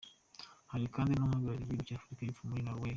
Hari 0.71 0.85
kandi 0.95 1.11
n’uhagarariye 1.15 1.63
igihugu 1.71 1.87
cy’Afrika 1.87 2.21
y’Epfo 2.23 2.41
muri 2.49 2.61
Norway. 2.65 2.89